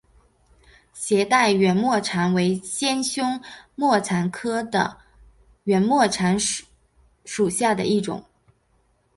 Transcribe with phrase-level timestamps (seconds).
[0.93, 3.39] 斜带圆沫蝉为尖胸
[3.75, 4.67] 沫蝉科
[5.65, 6.35] 圆沫蝉
[7.23, 8.25] 属下的一个种。